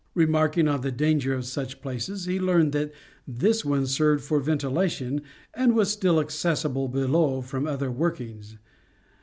[0.15, 2.91] Remarking on the danger of such places, he learned that
[3.27, 5.21] this one served for ventilation,
[5.53, 8.57] and was still accessible below from other workings.